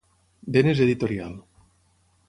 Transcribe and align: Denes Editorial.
Denes 0.55 0.79
Editorial. 0.85 1.37